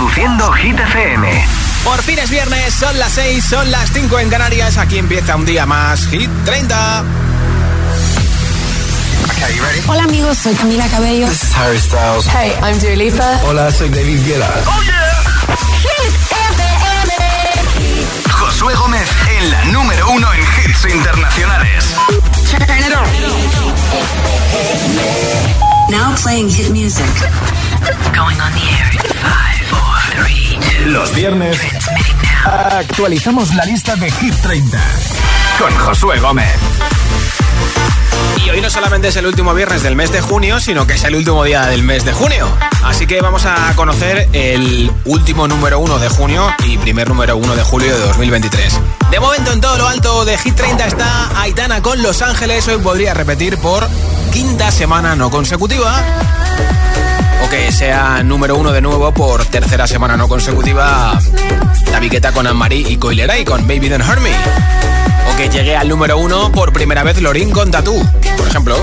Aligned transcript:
Reproduciendo 0.00 0.50
Hit 0.52 0.80
FM. 0.80 1.44
Por 1.84 2.00
fin 2.02 2.18
es 2.18 2.30
viernes, 2.30 2.72
son 2.72 2.98
las 2.98 3.12
6, 3.12 3.44
son 3.44 3.70
las 3.70 3.92
5 3.92 4.18
en 4.20 4.30
Canarias. 4.30 4.78
Aquí 4.78 4.96
empieza 4.96 5.36
un 5.36 5.44
día 5.44 5.66
más. 5.66 6.06
Hit 6.06 6.30
30. 6.46 7.04
Hola 9.88 10.04
amigos, 10.04 10.38
soy 10.38 10.54
Camila 10.54 10.88
Cabello. 10.88 11.28
This 11.28 11.42
is 11.42 11.54
Harry 11.54 11.78
Styles. 11.78 12.26
Hey, 12.28 12.54
I'm 12.62 12.78
Dua 12.78 12.96
Lipa. 12.96 13.40
Hola, 13.44 13.70
soy 13.70 13.90
David 13.90 14.24
Guetta. 14.24 14.48
Oh 14.66 14.82
yeah. 14.84 15.22
Hit 15.82 16.14
FM. 16.30 17.12
Josué 18.30 18.74
Gómez 18.76 19.08
en 19.38 19.50
la 19.50 19.64
número 19.66 20.10
uno 20.12 20.32
en 20.32 20.40
hits 20.40 20.82
internacionales. 20.94 21.84
Now 25.90 26.14
playing 26.16 26.48
hit 26.48 26.70
music. 26.70 27.04
Going 28.14 28.40
on 28.40 28.52
the 28.54 28.60
air 28.60 29.09
Los 30.86 31.14
viernes 31.14 31.58
actualizamos 32.44 33.54
la 33.54 33.64
lista 33.64 33.96
de 33.96 34.10
Hit 34.10 34.34
30 34.42 34.78
con 35.58 35.74
Josué 35.76 36.18
Gómez. 36.18 36.54
Y 38.44 38.50
hoy 38.50 38.60
no 38.60 38.70
solamente 38.70 39.08
es 39.08 39.16
el 39.16 39.26
último 39.26 39.52
viernes 39.54 39.82
del 39.82 39.96
mes 39.96 40.10
de 40.12 40.20
junio, 40.20 40.60
sino 40.60 40.86
que 40.86 40.94
es 40.94 41.04
el 41.04 41.14
último 41.14 41.44
día 41.44 41.66
del 41.66 41.82
mes 41.82 42.04
de 42.04 42.12
junio. 42.12 42.48
Así 42.84 43.06
que 43.06 43.20
vamos 43.20 43.44
a 43.44 43.74
conocer 43.76 44.28
el 44.32 44.90
último 45.04 45.46
número 45.46 45.78
uno 45.78 45.98
de 45.98 46.08
junio 46.08 46.52
y 46.64 46.78
primer 46.78 47.08
número 47.08 47.36
uno 47.36 47.54
de 47.54 47.62
julio 47.62 47.94
de 47.94 48.00
2023. 48.06 48.80
De 49.10 49.20
momento 49.20 49.52
en 49.52 49.60
todo 49.60 49.76
lo 49.76 49.88
alto 49.88 50.24
de 50.24 50.38
Hit 50.38 50.54
30 50.54 50.86
está 50.86 51.40
Aitana 51.40 51.82
con 51.82 52.02
Los 52.02 52.22
Ángeles. 52.22 52.66
Hoy 52.68 52.78
podría 52.78 53.14
repetir 53.14 53.58
por 53.58 53.88
quinta 54.32 54.70
semana 54.70 55.14
no 55.14 55.30
consecutiva. 55.30 56.02
O 57.44 57.48
que 57.48 57.72
sea 57.72 58.22
número 58.22 58.56
uno 58.56 58.72
de 58.72 58.80
nuevo 58.80 59.12
por 59.12 59.44
tercera 59.46 59.86
semana 59.86 60.16
no 60.16 60.28
consecutiva. 60.28 61.18
La 61.90 62.00
viqueta 62.00 62.32
con 62.32 62.46
Anne-Marie 62.46 62.86
y 62.88 62.96
Coileray 62.96 63.44
con 63.44 63.66
Baby 63.66 63.88
Don't 63.88 64.08
Hurt 64.08 64.20
Me. 64.20 64.30
O 64.30 65.36
que 65.36 65.48
llegue 65.48 65.76
al 65.76 65.88
número 65.88 66.18
uno 66.18 66.50
por 66.52 66.72
primera 66.72 67.02
vez 67.02 67.20
Lorin 67.20 67.50
con 67.50 67.70
Tatú, 67.70 68.06
por 68.36 68.48
ejemplo. 68.48 68.76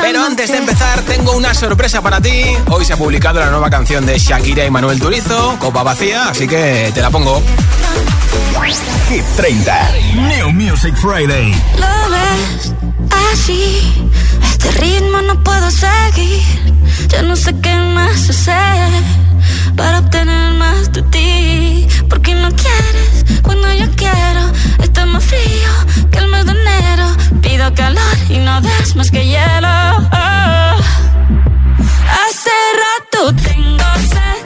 Pero 0.00 0.24
antes 0.24 0.50
de 0.50 0.58
empezar, 0.58 1.02
tengo 1.02 1.32
una 1.32 1.52
sorpresa 1.54 2.00
para 2.00 2.20
ti. 2.20 2.44
Hoy 2.68 2.84
se 2.84 2.92
ha 2.92 2.96
publicado 2.96 3.40
la 3.40 3.50
nueva 3.50 3.70
canción 3.70 4.06
de 4.06 4.18
Shakira 4.18 4.64
y 4.64 4.70
Manuel 4.70 5.00
Turizo, 5.00 5.56
Copa 5.58 5.82
Vacía, 5.82 6.28
así 6.28 6.46
que 6.46 6.90
te 6.94 7.02
la 7.02 7.10
pongo. 7.10 7.42
Hit 9.08 9.24
30, 9.36 9.90
New 10.14 10.50
Music 10.50 10.94
Friday. 10.96 11.52
Lo 11.78 12.10
ves 12.10 12.72
así, 13.32 14.10
este 14.66 14.80
ritmo 14.80 15.22
no 15.22 15.42
puedo 15.42 15.70
seguir. 15.70 16.42
Ya 17.08 17.22
no 17.22 17.36
sé 17.36 17.54
qué 17.60 17.74
más 17.74 18.30
hacer 18.30 19.02
para 19.76 19.98
obtener 20.00 20.54
más 20.54 20.92
de 20.92 21.02
ti. 21.02 21.86
Porque 22.08 22.34
no 22.34 22.48
quieres 22.50 23.40
cuando 23.42 23.72
yo 23.72 23.86
quiero. 23.96 24.42
Está 24.82 25.06
más 25.06 25.24
frío 25.24 25.72
que 26.10 26.18
el 26.18 26.28
mes 26.28 26.44
de 26.46 26.52
enero. 26.52 27.06
Pido 27.42 27.74
calor 27.74 28.16
y 28.28 28.38
no 28.38 28.60
das 28.60 28.96
más 28.96 29.10
que 29.10 29.24
hielo. 29.26 29.68
Oh. 30.12 30.76
Hace 32.20 32.56
rato 32.82 33.34
tengo 33.42 33.84
sed 34.10 34.45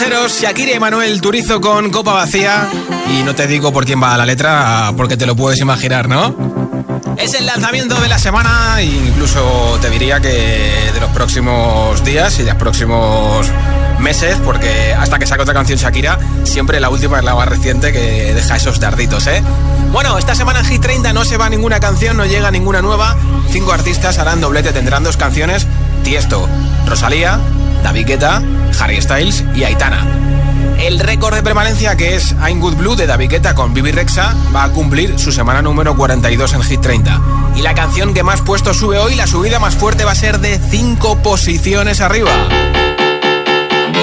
Shakira 0.00 0.74
y 0.74 0.80
Manuel 0.80 1.20
Turizo 1.20 1.60
con 1.60 1.90
Copa 1.90 2.14
Vacía. 2.14 2.66
Y 3.12 3.22
no 3.22 3.34
te 3.34 3.46
digo 3.46 3.70
por 3.70 3.84
quién 3.84 4.02
va 4.02 4.16
la 4.16 4.24
letra, 4.24 4.92
porque 4.96 5.18
te 5.18 5.26
lo 5.26 5.36
puedes 5.36 5.60
imaginar, 5.60 6.08
¿no? 6.08 6.34
Es 7.18 7.34
el 7.34 7.44
lanzamiento 7.44 8.00
de 8.00 8.08
la 8.08 8.18
semana 8.18 8.80
e 8.80 8.86
incluso 8.86 9.78
te 9.82 9.90
diría 9.90 10.18
que 10.18 10.90
de 10.94 11.00
los 11.00 11.10
próximos 11.10 12.02
días 12.02 12.38
y 12.38 12.44
de 12.44 12.50
los 12.50 12.58
próximos 12.58 13.46
meses, 13.98 14.38
porque 14.42 14.94
hasta 14.94 15.18
que 15.18 15.26
saque 15.26 15.42
otra 15.42 15.52
canción 15.52 15.78
Shakira, 15.78 16.18
siempre 16.44 16.80
la 16.80 16.88
última 16.88 17.18
es 17.18 17.24
la 17.24 17.34
más 17.34 17.48
reciente 17.48 17.92
que 17.92 18.32
deja 18.32 18.56
esos 18.56 18.80
darditos, 18.80 19.26
¿eh? 19.26 19.42
Bueno, 19.92 20.16
esta 20.16 20.34
semana 20.34 20.60
en 20.60 20.66
Hit 20.66 20.80
30 20.80 21.12
no 21.12 21.26
se 21.26 21.36
va 21.36 21.50
ninguna 21.50 21.78
canción, 21.78 22.16
no 22.16 22.24
llega 22.24 22.50
ninguna 22.50 22.80
nueva. 22.80 23.16
Cinco 23.50 23.72
artistas 23.72 24.18
harán 24.18 24.40
doblete, 24.40 24.72
tendrán 24.72 25.04
dos 25.04 25.18
canciones. 25.18 25.66
Tiesto, 26.04 26.48
Rosalía, 26.86 27.38
David 27.82 28.06
Guetta, 28.06 28.42
Harry 28.78 29.00
Styles 29.00 29.44
y 29.54 29.64
Aitana. 29.64 30.06
El 30.78 30.98
récord 30.98 31.34
de 31.34 31.42
permanencia 31.42 31.96
que 31.96 32.16
es 32.16 32.34
I'm 32.46 32.60
Good 32.60 32.76
Blue 32.76 32.96
de 32.96 33.06
David 33.06 33.30
Guetta 33.30 33.54
con 33.54 33.74
Bibi 33.74 33.92
Rexa 33.92 34.34
va 34.54 34.64
a 34.64 34.70
cumplir 34.70 35.18
su 35.18 35.30
semana 35.30 35.60
número 35.60 35.94
42 35.96 36.54
en 36.54 36.62
Hit 36.62 36.80
30. 36.80 37.20
Y 37.56 37.62
la 37.62 37.74
canción 37.74 38.14
que 38.14 38.22
más 38.22 38.40
puesto 38.40 38.72
sube 38.72 38.98
hoy, 38.98 39.14
la 39.14 39.26
subida 39.26 39.58
más 39.58 39.74
fuerte 39.74 40.04
va 40.04 40.12
a 40.12 40.14
ser 40.14 40.40
de 40.40 40.58
5 40.58 41.18
posiciones 41.18 42.00
arriba. 42.00 42.30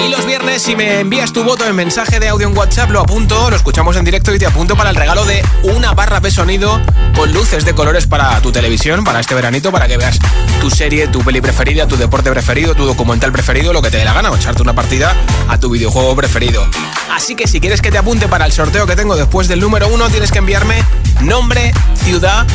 Y 0.04 0.08
los 0.10 0.24
viernes, 0.26 0.62
si 0.62 0.76
me 0.76 1.00
envías 1.00 1.32
tu 1.32 1.42
voto 1.42 1.66
en 1.66 1.74
mensaje 1.74 2.20
de 2.20 2.28
audio 2.28 2.46
en 2.46 2.56
WhatsApp, 2.56 2.90
lo 2.90 3.00
apunto, 3.00 3.50
lo 3.50 3.56
escuchamos 3.56 3.96
en 3.96 4.04
directo 4.04 4.32
y 4.32 4.38
te 4.38 4.46
apunto 4.46 4.76
para 4.76 4.90
el 4.90 4.96
regalo 4.96 5.24
de 5.24 5.42
una 5.62 5.92
barra 5.92 6.20
de 6.20 6.30
sonido 6.30 6.80
con 7.16 7.32
luces 7.32 7.64
de 7.64 7.74
colores 7.74 8.06
para 8.06 8.40
tu 8.40 8.52
televisión, 8.52 9.02
para 9.02 9.18
este 9.18 9.34
veranito, 9.34 9.72
para 9.72 9.88
que 9.88 9.96
veas 9.96 10.18
tu 10.60 10.70
serie, 10.70 11.08
tu 11.08 11.20
peli 11.22 11.40
preferida, 11.40 11.88
tu 11.88 11.96
deporte 11.96 12.30
preferido, 12.30 12.74
tu 12.74 12.84
documental 12.84 13.32
preferido, 13.32 13.72
lo 13.72 13.82
que 13.82 13.90
te 13.90 13.96
dé 13.96 14.04
la 14.04 14.12
gana, 14.12 14.30
o 14.30 14.36
echarte 14.36 14.62
una 14.62 14.74
partida 14.74 15.16
a 15.48 15.58
tu 15.58 15.70
videojuego 15.70 16.14
preferido. 16.14 16.64
Así 17.12 17.34
que 17.34 17.48
si 17.48 17.60
quieres 17.60 17.82
que 17.82 17.90
te 17.90 17.98
apunte 17.98 18.28
para 18.28 18.46
el 18.46 18.52
sorteo 18.52 18.86
que 18.86 18.94
tengo 18.94 19.16
después 19.16 19.48
del 19.48 19.60
número 19.60 19.88
uno, 19.88 20.08
tienes 20.08 20.30
que 20.30 20.38
enviarme 20.38 20.84
nombre, 21.22 21.72
ciudad 22.04 22.46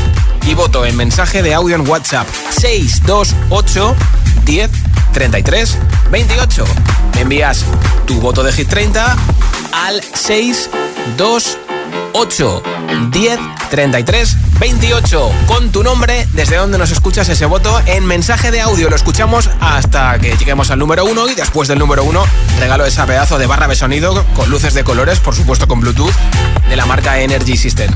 y 0.48 0.54
voto 0.54 0.86
en 0.86 0.96
mensaje 0.96 1.42
de 1.42 1.54
audio 1.54 1.76
en 1.76 1.88
WhatsApp 1.88 2.28
628 2.52 3.96
10 4.46 4.72
33 5.14 5.78
28. 6.10 6.66
Envías 7.18 7.66
tu 8.06 8.20
voto 8.20 8.44
de 8.44 8.52
Hit 8.52 8.70
30 8.70 9.18
al 9.72 10.04
628 10.04 12.64
10 13.12 13.40
33 13.70 14.38
28 14.60 15.32
con 15.48 15.72
tu 15.72 15.84
nombre, 15.84 16.28
desde 16.34 16.58
donde 16.58 16.78
nos 16.78 16.92
escuchas 16.92 17.28
ese 17.30 17.46
voto 17.46 17.82
en 17.86 18.06
mensaje 18.06 18.52
de 18.52 18.62
audio. 18.62 18.90
Lo 18.90 18.96
escuchamos 18.96 19.50
hasta 19.60 20.18
que 20.20 20.36
lleguemos 20.38 20.72
al 20.72 20.80
número 20.80 21.06
1 21.06 21.30
y 21.30 21.36
después 21.36 21.68
del 21.68 21.80
número 21.80 22.04
1 22.04 22.24
regalo 22.60 22.86
ese 22.86 23.02
pedazo 23.04 23.38
de 23.38 23.48
barra 23.48 23.68
de 23.68 23.76
sonido 23.76 24.26
con 24.36 24.50
luces 24.50 24.74
de 24.74 24.84
colores, 24.84 25.20
por 25.20 25.36
supuesto 25.36 25.68
con 25.68 25.80
Bluetooth, 25.80 26.14
de 26.70 26.76
la 26.76 26.86
marca 26.86 27.20
Energy 27.20 27.58
System. 27.58 27.92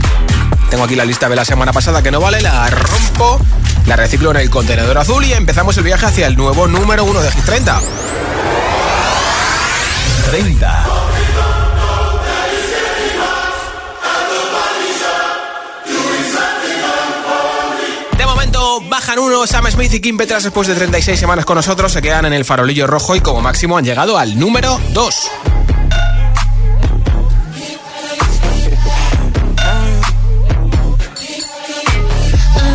Tengo 0.70 0.84
aquí 0.84 0.96
la 0.96 1.06
lista 1.06 1.30
de 1.30 1.36
la 1.36 1.46
semana 1.46 1.72
pasada 1.72 2.02
que 2.02 2.12
no 2.12 2.20
vale, 2.20 2.42
la 2.42 2.70
rompo, 2.70 3.40
la 3.86 3.96
reciclo 3.96 4.32
en 4.32 4.38
el 4.38 4.50
contenedor 4.50 4.98
azul 4.98 5.24
y 5.24 5.34
empezamos 5.34 5.78
el 5.78 5.84
viaje 5.84 6.06
hacia 6.06 6.28
el 6.28 6.36
nuevo 6.36 6.68
número 6.68 7.06
1 7.06 7.22
de 7.22 7.32
Hit 7.32 7.46
30. 7.46 7.82
30. 10.30 10.86
De 18.18 18.26
momento 18.26 18.82
bajan 18.90 19.20
uno 19.20 19.48
Sam 19.48 19.72
Smith 19.72 19.94
y 19.94 20.02
Kim 20.02 20.18
Petras 20.18 20.44
después 20.44 20.68
de 20.68 20.76
36 20.76 21.18
semanas 21.18 21.46
con 21.46 21.56
nosotros 21.56 21.94
se 21.94 22.02
quedan 22.02 22.26
en 22.26 22.34
el 22.34 22.44
farolillo 22.44 22.88
rojo 22.88 23.16
y 23.16 23.22
como 23.22 23.40
máximo 23.40 23.78
han 23.78 23.86
llegado 23.86 24.18
al 24.18 24.38
número 24.38 24.78
2. 24.92 25.16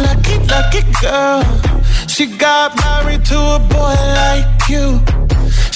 Lucky, 0.02 0.38
lucky 0.48 0.82
girl. 1.02 1.44
She 2.08 2.26
got 2.38 2.74
married 2.76 3.22
to 3.26 3.38
a 3.38 3.58
boy 3.58 3.94
like 4.14 4.68
you. 4.70 5.21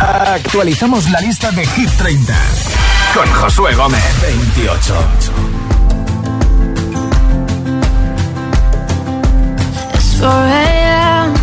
Actualizamos 0.00 1.08
la 1.10 1.20
lista 1.20 1.50
de 1.52 1.66
Hit 1.66 1.90
30 1.96 2.34
con 3.14 3.26
Josué 3.34 3.74
Gómez 3.74 4.02
28. 4.20 4.94
It's 9.94 10.20
4 10.20 10.28
a.m. 10.28 11.34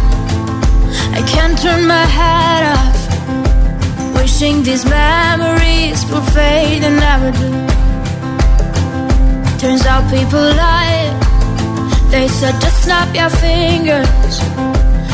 I 1.15 1.21
can't 1.27 1.57
turn 1.59 1.87
my 1.87 2.05
head 2.05 2.63
off. 2.75 4.15
Wishing 4.15 4.63
these 4.63 4.85
memories 4.85 6.05
will 6.09 6.21
fade 6.33 6.83
and 6.83 6.97
never 6.99 7.31
do. 7.31 7.51
Turns 9.57 9.85
out 9.85 10.03
people 10.11 10.39
lie. 10.39 11.11
They 12.09 12.27
said 12.27 12.59
just 12.61 12.83
snap 12.83 13.15
your 13.15 13.29
fingers. 13.29 14.72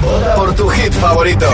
Vota 0.00 0.34
por 0.36 0.54
tu 0.54 0.68
hit 0.68 0.92
favorito. 0.94 1.46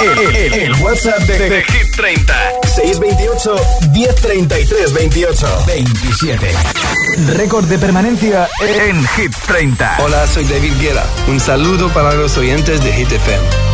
El, 0.00 0.36
el- 0.36 0.54
el 0.54 0.72
WhatsApp 0.82 1.18
de, 1.20 1.38
de 1.50 1.62
Hit 1.64 1.94
30. 1.96 2.34
628 2.74 3.56
1033 3.92 4.92
28 4.94 5.64
27. 5.66 6.54
Récord 7.34 7.64
de 7.66 7.78
permanencia 7.78 8.48
en 8.60 9.06
Hit 9.08 9.34
30. 9.46 9.96
Hola, 10.00 10.26
soy 10.26 10.44
David 10.44 10.72
Guerra. 10.80 11.04
Un 11.28 11.38
saludo 11.38 11.88
para 11.90 12.14
los 12.14 12.36
oyentes 12.38 12.82
de 12.82 12.92
Hit 12.92 13.12
FM. 13.12 13.71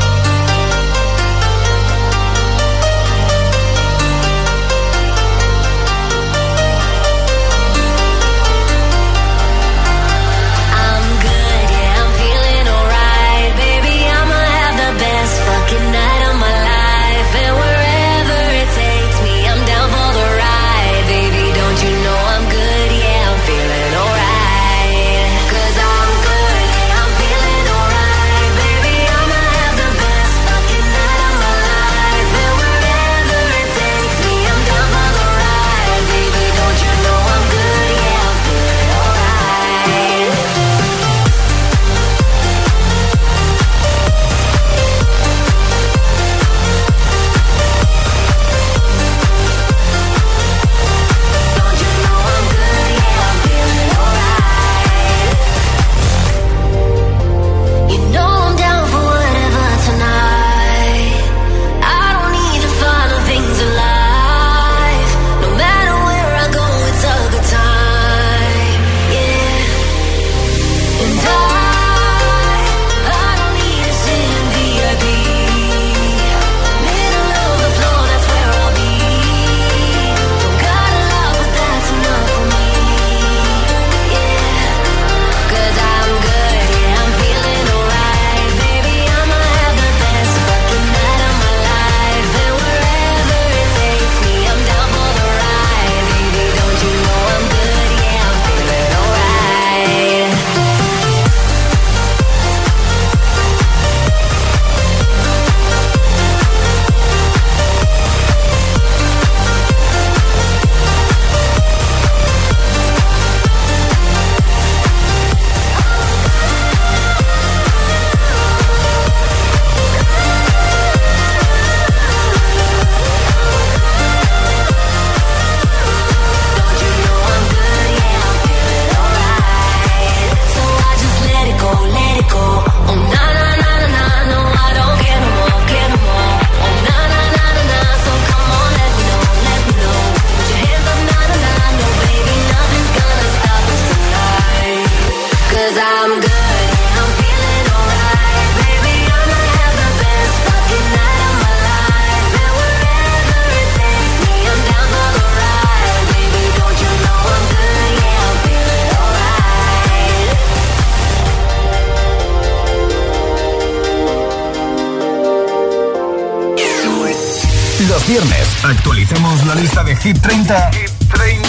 Actualicemos 168.69 169.47
la 169.47 169.55
lista 169.55 169.83
de 169.83 169.97
Hit 169.97 170.21
30, 170.21 170.71
Hit 170.73 170.91
30. 171.13 171.49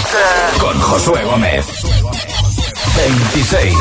con 0.59 0.79
Josué 0.79 1.23
Gómez. 1.23 1.65
26. 2.95 3.75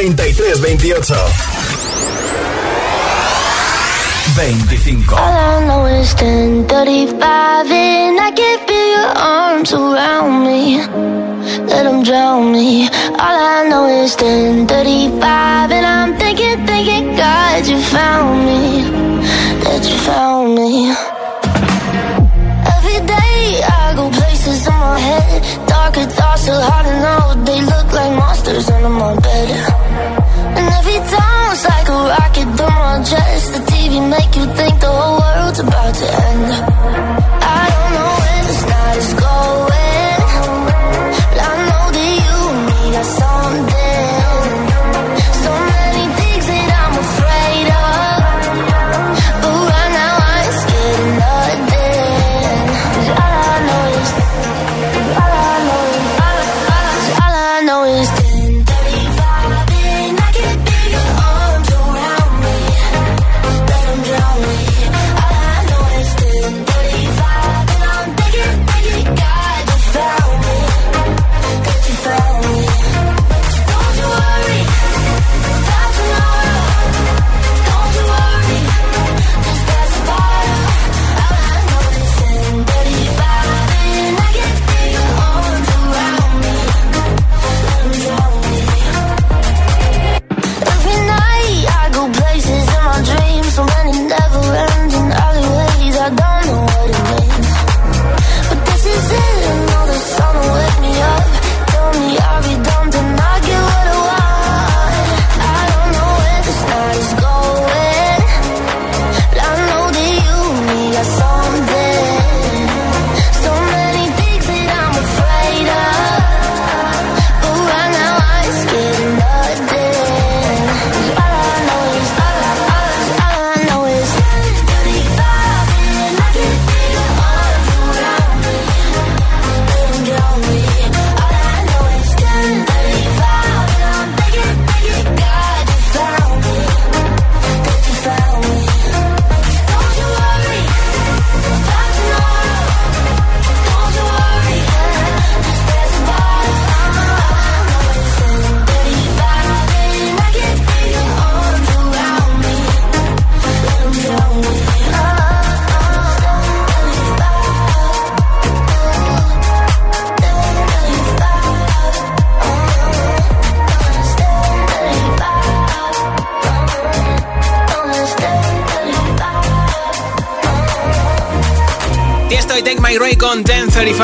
1033 0.00 0.56
28. 0.56 1.04
25. 4.32 5.12
All 5.12 5.18
I 5.18 5.66
know 5.66 5.84
is 5.84 6.14
1035 6.14 7.70
and 7.70 8.18
I 8.18 8.30
can 8.30 8.58
feel 8.66 8.88
your 8.96 9.12
arms 9.18 9.72
around 9.74 10.46
me. 10.46 10.78
Let 11.68 11.82
them 11.82 12.02
drown 12.02 12.50
me. 12.50 12.88
All 12.88 13.40
I 13.58 13.68
know 13.68 13.88
is 13.88 14.16
1035 14.16 15.70
and 15.70 15.84
I'm 15.84 16.16
thinking, 16.16 16.64
thinking, 16.64 17.14
God, 17.16 17.66
you 17.66 17.78
found 17.78 18.46
me. 18.46 18.88
That 19.64 19.84
you 19.84 19.98
found 19.98 20.54
me. 20.54 21.09
Thoughts 25.96 26.46
so 26.46 26.52
hard 26.52 26.86
to 26.86 26.94
know. 27.04 27.44
They 27.44 27.60
look 27.62 27.92
like 27.92 28.12
monsters 28.16 28.70
under 28.70 28.88
my 28.88 29.14
bed. 29.18 29.48
And 30.56 30.66
every 30.78 31.00
time's 31.16 31.64
like 31.64 31.88
a 31.88 31.98
rocket 32.14 32.48
through 32.56 32.76
my 32.84 33.02
chest. 33.02 33.52
The 33.54 33.60
TV 33.70 33.92
make 34.08 34.36
you 34.36 34.46
think 34.54 34.80
the 34.80 34.86
whole 34.86 35.18
world's 35.20 35.58
about 35.58 35.94
to 35.94 36.06
end. 36.28 36.46
I 37.58 37.64
don't 37.74 37.90
know 37.96 38.10
where 38.20 38.42
this 38.48 38.62
night 38.72 38.96
is 38.98 39.14
going 39.14 39.69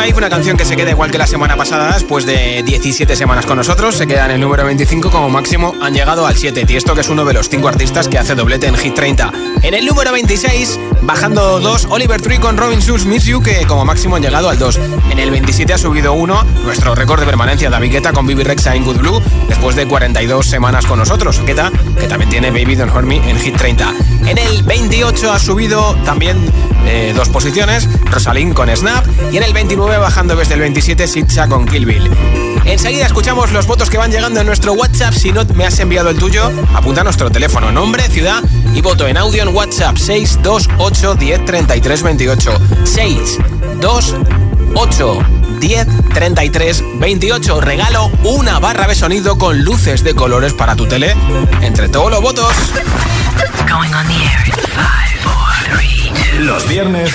1035, 0.07 0.19
una 0.19 0.31
canción 0.31 0.57
que 0.57 0.65
se 0.65 0.77
queda 0.77 0.91
igual 0.91 1.11
que 1.11 1.19
la 1.19 1.27
semana 1.27 1.57
pasada, 1.57 1.93
después 1.93 2.27
de 2.27 2.63
17 2.65 3.17
semanas 3.17 3.45
con 3.45 3.57
nosotros, 3.57 3.97
se 3.97 4.07
queda 4.07 4.27
en 4.27 4.33
el 4.33 4.41
número 4.41 4.65
25 4.65 5.11
como 5.11 5.29
máximo, 5.29 5.75
han 5.81 5.95
llegado 5.95 6.27
al 6.27 6.37
7, 6.37 6.65
y 6.69 6.77
esto 6.77 6.95
que 6.95 7.01
es 7.01 7.09
uno 7.09 7.25
de 7.25 7.35
los 7.35 7.49
5 7.49 7.67
artistas 7.67 8.07
que 8.07 8.17
hace 8.17 8.37
doblete 8.37 8.69
en 8.69 8.77
Hit 8.77 8.95
30. 8.95 9.33
En 9.63 9.75
el 9.75 9.85
número 9.85 10.13
26, 10.13 10.79
bajando 11.03 11.59
2, 11.59 11.89
Oliver 11.91 12.21
Tree 12.21 12.39
con 12.39 12.57
Robin 12.57 12.81
Schulz 12.81 13.05
Miss 13.05 13.25
You, 13.25 13.43
que 13.43 13.67
como 13.67 13.85
máximo 13.85 14.15
han 14.15 14.23
llegado 14.23 14.49
al 14.49 14.59
2. 14.59 14.79
En 15.11 15.19
el 15.19 15.31
27 15.31 15.73
ha 15.73 15.79
subido 15.79 16.13
1, 16.13 16.45
nuestro 16.65 16.95
récord 16.95 17.19
de 17.19 17.27
permanencia, 17.27 17.69
David 17.69 17.93
Guetta 17.93 18.13
con 18.13 18.27
Bibi 18.29 18.45
Rexa 18.45 18.77
en 18.77 18.85
Good 18.85 18.99
Blue, 18.99 19.21
después 19.49 19.75
de 19.75 19.89
42 19.89 20.47
semanas 20.47 20.87
con 20.87 21.01
nosotros. 21.01 21.43
Guetta, 21.45 21.73
que 21.99 22.07
también 22.07 22.31
tiene 22.31 22.51
Baby 22.53 22.77
Don't 22.77 22.95
Hurt 22.95 23.07
Me 23.07 23.17
en 23.29 23.41
Hit 23.41 23.57
30. 23.57 23.93
En 24.27 24.39
el 24.39 24.63
28 24.63 25.33
ha 25.33 25.39
subido 25.39 25.97
también 26.05 26.37
eh, 26.87 27.13
dos 27.17 27.29
posiciones, 27.29 27.89
Rosalind 28.05 28.55
con 28.55 28.75
Snap 28.75 29.05
y 29.33 29.37
en 29.37 29.43
el 29.43 29.53
29 29.53 29.96
bajando 29.99 30.37
desde 30.37 30.55
el 30.55 30.61
27 30.61 31.07
Sitcha 31.07 31.49
con 31.49 31.67
Kill 31.67 31.87
Bill. 31.87 32.11
Enseguida 32.65 33.07
escuchamos 33.07 33.53
los 33.53 33.67
votos 33.67 33.91
que 33.91 33.99
van 33.99 34.11
llegando 34.11 34.41
en 34.41 34.47
nuestro 34.47 34.73
WhatsApp. 34.73 35.15
Si 35.15 35.33
no 35.33 35.45
me 35.55 35.65
has 35.65 35.79
enviado 35.79 36.11
el 36.11 36.19
tuyo, 36.19 36.51
apunta 36.75 37.03
a 37.03 37.05
nuestro 37.05 37.31
teléfono, 37.31 37.71
nombre, 37.71 38.03
ciudad 38.05 38.43
y 38.75 38.81
voto 38.81 39.07
en 39.07 39.17
audio 39.17 39.43
en 39.43 39.55
WhatsApp 39.55 39.97
628 39.97 41.15
10 41.15 41.45
33 41.45 42.03
28. 42.03 42.61
628 42.85 45.36
10 45.59 45.87
33 46.13 46.83
28. 46.99 47.61
Regalo 47.61 48.11
una 48.25 48.59
barra 48.59 48.87
de 48.87 48.95
sonido 48.95 49.39
con 49.39 49.63
luces 49.63 50.05
de 50.05 50.15
colores 50.15 50.53
para 50.53 50.77
tu 50.77 50.87
tele 50.87 51.15
entre 51.63 51.89
todos 51.89 52.11
los 52.11 52.21
votos. 52.21 52.53
Los 56.41 56.69
viernes 56.69 57.13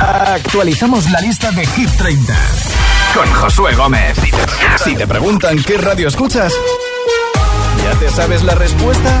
actualizamos 0.00 1.10
la 1.10 1.20
lista 1.20 1.50
de 1.50 1.66
Hit 1.66 1.90
30 1.96 2.34
con 3.14 3.32
Josué 3.32 3.74
Gómez. 3.74 4.16
Si 4.82 4.94
te 4.94 5.06
preguntan 5.06 5.62
qué 5.62 5.76
radio 5.76 6.08
escuchas, 6.08 6.52
¿ya 7.84 7.98
te 7.98 8.10
sabes 8.10 8.42
la 8.42 8.54
respuesta? 8.54 9.20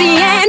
see 0.00 0.16
it. 0.16 0.39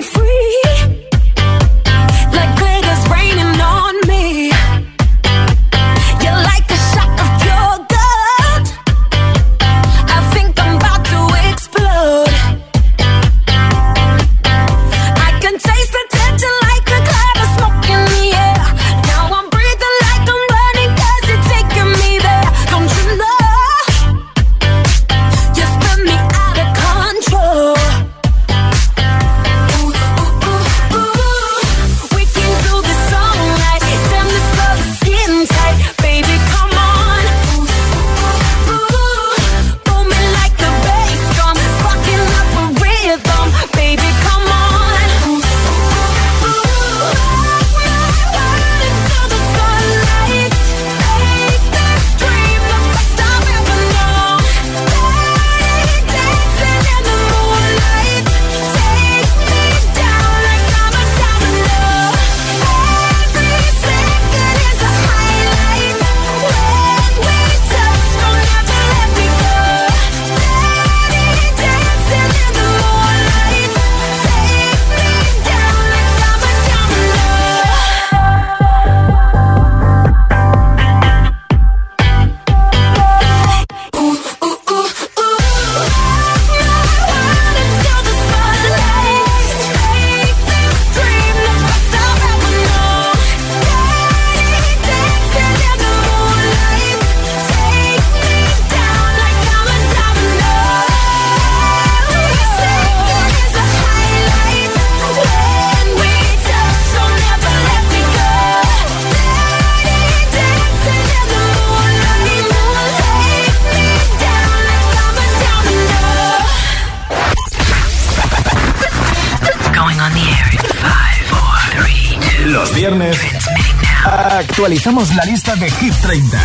Actualizamos 124.61 125.15
la 125.15 125.23
lista 125.25 125.55
de 125.55 125.71
Hit 125.71 125.93
30 126.03 126.39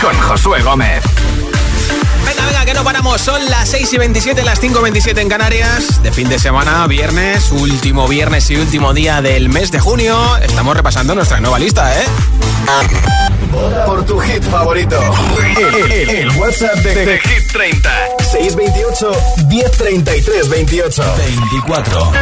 con 0.00 0.18
Josué 0.18 0.62
Gómez. 0.62 1.04
Venga, 2.24 2.46
venga, 2.46 2.64
que 2.64 2.72
no 2.72 2.82
paramos. 2.82 3.20
Son 3.20 3.44
las 3.50 3.68
6 3.68 3.92
y 3.92 3.98
27, 3.98 4.42
las 4.44 4.58
5 4.60 4.78
y 4.78 4.82
27 4.84 5.20
en 5.20 5.28
Canarias. 5.28 6.02
De 6.02 6.10
fin 6.10 6.30
de 6.30 6.38
semana, 6.38 6.86
viernes, 6.86 7.52
último 7.52 8.08
viernes 8.08 8.50
y 8.50 8.56
último 8.56 8.94
día 8.94 9.20
del 9.20 9.50
mes 9.50 9.70
de 9.72 9.78
junio. 9.78 10.38
Estamos 10.38 10.74
repasando 10.74 11.14
nuestra 11.14 11.38
nueva 11.40 11.58
lista, 11.58 11.92
¿eh? 12.00 12.06
Por 13.84 14.06
tu 14.06 14.18
hit 14.20 14.42
favorito. 14.44 14.98
El, 15.38 15.92
el- 15.92 16.10
el 16.10 16.30
WhatsApp 16.38 16.76
de, 16.76 16.94
de 17.04 17.18
Hit 17.20 17.52
30. 17.52 17.90
628 18.32 19.12
1033 19.48 20.48
28 20.48 21.14
24. 21.50 22.12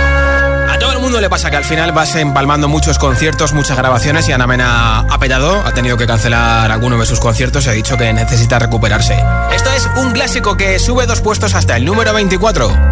Mundo 1.02 1.20
le 1.20 1.28
pasa 1.28 1.50
que 1.50 1.56
al 1.56 1.64
final 1.64 1.90
vas 1.90 2.14
empalmando 2.14 2.68
muchos 2.68 2.96
conciertos, 2.96 3.52
muchas 3.52 3.76
grabaciones 3.76 4.28
y 4.28 4.32
Ana 4.32 4.46
Mena 4.46 5.00
ha 5.00 5.18
petado, 5.18 5.60
ha 5.66 5.74
tenido 5.74 5.96
que 5.96 6.06
cancelar 6.06 6.70
alguno 6.70 6.96
de 6.96 7.06
sus 7.06 7.18
conciertos 7.18 7.66
y 7.66 7.70
ha 7.70 7.72
dicho 7.72 7.96
que 7.96 8.12
necesita 8.12 8.60
recuperarse. 8.60 9.20
Esto 9.52 9.70
es 9.72 9.88
un 9.96 10.12
clásico 10.12 10.56
que 10.56 10.78
sube 10.78 11.06
dos 11.06 11.20
puestos 11.20 11.56
hasta 11.56 11.76
el 11.76 11.84
número 11.84 12.14
24. 12.14 12.91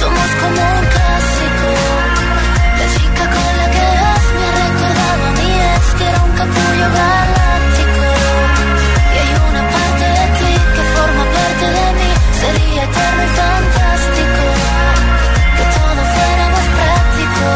Somos 0.00 0.30
como 0.40 0.60
un 0.78 0.84
clásico. 0.94 1.68
La 2.78 2.86
chica 2.94 3.24
con 3.34 3.50
la 3.60 3.66
que 3.74 3.84
has 4.06 4.26
me 4.36 4.42
ha 4.46 4.52
recordado 4.62 5.22
a 5.26 5.32
mí 5.38 5.50
es 5.74 5.86
que 5.96 6.04
era 6.10 6.20
un 6.22 6.32
capullo 6.40 6.86
galáctico. 6.98 8.06
Y 9.12 9.16
hay 9.22 9.32
una 9.48 9.62
parte 9.74 10.04
de 10.18 10.26
ti 10.38 10.52
que 10.74 10.82
forma 10.94 11.24
parte 11.36 11.66
de 11.78 11.86
mí. 11.98 12.10
Sería 12.40 12.82
eterno 12.88 13.22
y 13.28 13.32
fantástico. 13.42 14.42
Que 15.56 15.64
todo 15.76 16.00
fuera 16.14 16.44
más 16.54 16.66
práctico, 16.78 17.46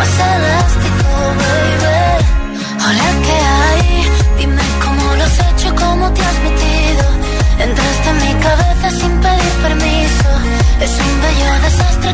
más 0.00 0.14
elástico, 0.34 1.08
baby. 1.42 1.98
Hola, 2.84 3.08
¿qué 3.26 3.38
hay? 3.62 3.82
Dime 4.38 4.64
cómo 4.84 5.04
lo 5.18 5.22
has 5.22 5.38
hecho, 5.46 5.68
cómo 5.76 6.04
te 6.16 6.22
has 6.28 6.38
metido. 6.48 7.04
Entraste 7.66 8.08
en 8.10 8.18
mi 8.24 8.32
cabeza 8.42 8.90
sin 8.90 9.12
pensar 9.20 9.31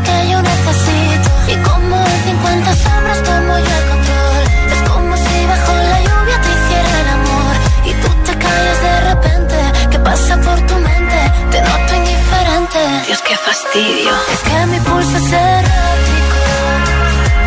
que 0.06 0.30
yo 0.30 0.38
necesito. 0.42 1.28
Y 1.52 1.56
como 1.68 1.96
en 1.96 2.20
50 2.24 2.76
sombras 2.84 3.22
tomo 3.22 3.52
yo 3.58 3.74
el 3.80 3.84
control. 3.92 4.42
Es 4.74 4.80
como 4.90 5.16
si 5.16 5.46
bajo 5.46 5.72
la 5.92 5.98
lluvia 6.06 6.37
te 6.44 6.48
hiciera 6.56 7.00
el 7.02 7.08
amor. 7.18 7.54
Y 7.84 7.92
tú 8.02 8.08
te 8.26 8.32
callas 8.38 8.80
de 8.88 9.00
repente. 9.11 9.56
¿Qué 9.90 9.98
pasa 9.98 10.37
por 10.46 10.58
tu 10.68 10.74
mente? 10.76 11.18
Te 11.52 11.58
noto 11.62 11.94
indiferente. 12.00 12.80
Dios, 13.06 13.22
qué 13.22 13.37
fastidio. 13.37 14.12
Es 14.34 14.40
que 14.48 14.66
mi 14.66 14.80
pulso 14.80 15.16
es 15.16 15.32
errático. 15.32 16.40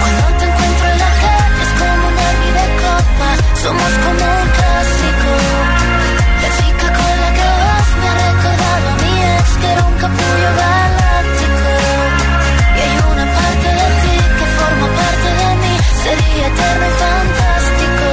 Cuando 0.01 0.23
te 0.39 0.45
encuentro 0.49 0.85
en 0.93 0.99
la 1.05 1.11
calle 1.23 1.61
es 1.65 1.71
como 1.79 2.03
una 2.11 2.27
vida 2.41 2.61
de 2.67 2.73
copas. 2.83 3.37
Somos 3.63 3.91
como 4.05 4.23
un 4.41 4.49
clásico. 4.57 5.31
La 6.43 6.49
chica 6.57 6.87
con 6.97 7.13
la 7.23 7.29
que 7.37 7.47
vas 7.61 7.89
me 7.99 8.07
ha 8.09 8.15
recordado 8.25 8.85
a 8.91 8.95
mi 9.03 9.13
ex 9.35 9.47
que 9.61 9.67
era 9.73 9.83
un 9.85 9.95
capullo 10.03 10.49
galáctico. 10.61 11.70
Sería 16.03 16.47
eterno 16.47 16.85
y 16.87 16.95
fantástico. 17.05 18.05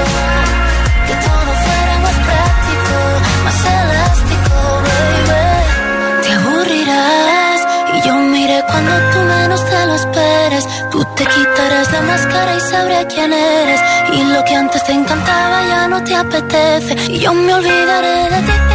Que 1.07 1.15
todo 1.27 1.51
fuera 1.65 1.95
más 2.05 2.17
práctico, 2.29 2.97
más 3.45 3.61
elástico, 3.81 4.57
baby. 4.87 6.23
Te 6.23 6.31
aburrirás 6.33 7.61
y 7.95 8.07
yo 8.07 8.15
miré 8.15 8.63
cuando 8.67 8.93
tú 9.13 9.19
menos 9.21 9.65
te 9.65 9.87
lo 9.87 9.95
esperes. 9.95 10.65
Tú 10.91 11.05
te 11.17 11.25
quitarás 11.25 11.91
la 11.93 12.03
máscara 12.03 12.57
y 12.57 12.61
sabré 12.61 13.07
quién 13.07 13.33
eres. 13.33 13.81
Y 14.13 14.23
lo 14.35 14.45
que 14.45 14.55
antes 14.55 14.85
te 14.85 14.93
encantaba 14.93 15.67
ya 15.67 15.89
no 15.89 16.05
te 16.05 16.15
apetece. 16.15 16.95
Y 17.09 17.19
yo 17.21 17.33
me 17.33 17.55
olvidaré 17.55 18.29
de 18.35 18.43
ti 18.43 18.68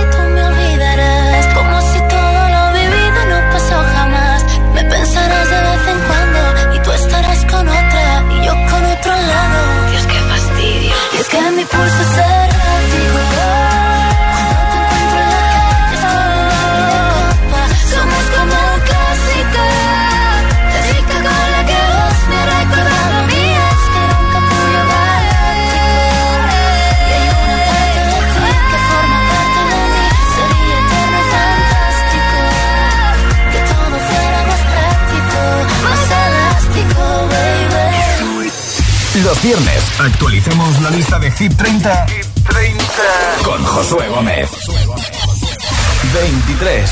actualicemos 40.03 40.81
la 40.81 40.89
lista 40.89 41.17
de 41.17 41.31
Hit 41.31 41.55
30, 41.55 42.05
con 43.43 43.63
Josué 43.63 44.09
Gómez. 44.09 44.49
23. 46.13 46.91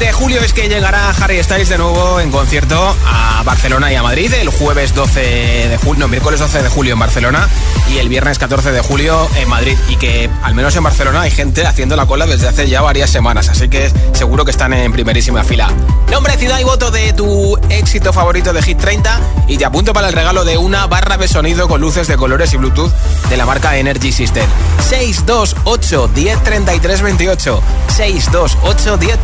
De 0.00 0.09
julio 0.20 0.42
es 0.42 0.52
que 0.52 0.68
llegará 0.68 1.08
Harry 1.18 1.42
Styles 1.42 1.70
de 1.70 1.78
nuevo 1.78 2.20
en 2.20 2.30
concierto 2.30 2.94
a 3.06 3.42
Barcelona 3.42 3.90
y 3.90 3.94
a 3.94 4.02
Madrid 4.02 4.30
el 4.34 4.50
jueves 4.50 4.94
12 4.94 5.20
de 5.20 5.78
julio, 5.78 6.00
no, 6.00 6.08
miércoles 6.08 6.38
12 6.38 6.62
de 6.62 6.68
julio 6.68 6.92
en 6.92 6.98
Barcelona 6.98 7.48
y 7.90 7.96
el 7.98 8.10
viernes 8.10 8.38
14 8.38 8.70
de 8.70 8.82
julio 8.82 9.26
en 9.36 9.48
Madrid. 9.48 9.78
Y 9.88 9.96
que 9.96 10.28
al 10.42 10.54
menos 10.54 10.76
en 10.76 10.82
Barcelona 10.82 11.22
hay 11.22 11.30
gente 11.30 11.66
haciendo 11.66 11.96
la 11.96 12.04
cola 12.04 12.26
desde 12.26 12.48
hace 12.48 12.68
ya 12.68 12.82
varias 12.82 13.08
semanas, 13.08 13.48
así 13.48 13.70
que 13.70 13.90
seguro 14.12 14.44
que 14.44 14.50
están 14.50 14.74
en 14.74 14.92
primerísima 14.92 15.42
fila. 15.42 15.72
Nombre, 16.10 16.36
ciudad 16.36 16.60
y 16.60 16.64
voto 16.64 16.90
de 16.90 17.14
tu 17.14 17.56
éxito 17.70 18.12
favorito 18.12 18.52
de 18.52 18.60
Hit 18.60 18.78
30 18.78 19.20
y 19.48 19.56
te 19.56 19.64
apunto 19.64 19.94
para 19.94 20.08
el 20.08 20.12
regalo 20.12 20.44
de 20.44 20.58
una 20.58 20.86
barra 20.86 21.16
de 21.16 21.28
sonido 21.28 21.66
con 21.66 21.80
luces 21.80 22.08
de 22.08 22.18
colores 22.18 22.52
y 22.52 22.58
Bluetooth 22.58 22.92
de 23.30 23.36
la 23.38 23.46
marca 23.46 23.78
Energy 23.78 24.12
System. 24.12 24.46
628 24.86 26.08
10 26.14 26.42
33 26.42 27.02
28 27.02 27.62
628 27.96 28.98
10 28.98 29.22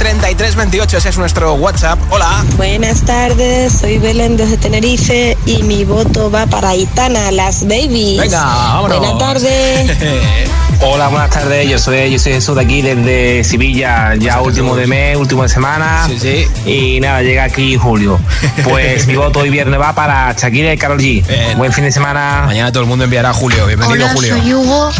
103328. 0.86 0.96
Ese 0.98 1.08
es 1.08 1.18
nuestro 1.18 1.54
WhatsApp. 1.54 1.98
Hola. 2.10 2.44
Buenas 2.56 3.02
tardes, 3.02 3.72
soy 3.80 3.98
Belén 3.98 4.36
desde 4.36 4.56
Tenerife 4.56 5.36
y 5.46 5.62
mi 5.62 5.84
voto 5.84 6.30
va 6.30 6.46
para 6.46 6.74
Itana, 6.74 7.30
las 7.32 7.62
babies. 7.64 8.18
Venga, 8.20 8.44
vámonos. 8.44 8.98
Buenas 8.98 9.18
tardes. 9.18 9.90
Hola, 10.82 11.08
buenas 11.08 11.30
tardes. 11.30 11.68
Yo 11.70 11.78
soy, 11.78 12.10
yo 12.10 12.18
soy 12.18 12.34
Jesús 12.34 12.54
de 12.54 12.60
aquí 12.62 12.82
desde 12.82 13.42
Sevilla, 13.44 14.14
ya 14.16 14.42
último 14.42 14.76
de 14.76 14.86
mes, 14.86 15.16
último 15.16 15.42
de 15.42 15.48
semana. 15.48 16.06
Sí, 16.06 16.18
sí. 16.20 16.70
Y 16.70 17.00
nada, 17.00 17.22
llega 17.22 17.44
aquí 17.44 17.76
julio. 17.76 18.20
Pues 18.62 19.06
mi 19.06 19.16
voto 19.16 19.38
hoy 19.40 19.48
viernes 19.48 19.80
va 19.80 19.94
para 19.94 20.34
Shakira 20.34 20.74
y 20.74 20.76
Karol 20.76 20.98
G. 20.98 21.26
Bien. 21.26 21.56
Buen 21.56 21.72
fin 21.72 21.84
de 21.84 21.92
semana. 21.92 22.42
Mañana 22.44 22.70
todo 22.72 22.82
el 22.82 22.88
mundo 22.88 23.04
enviará 23.04 23.30
a 23.30 23.32
Julio. 23.32 23.66
Bienvenido, 23.66 24.04
Hola, 24.04 24.14
Julio. 24.14 24.36
soy 24.36 24.52
Hugo 24.54 24.90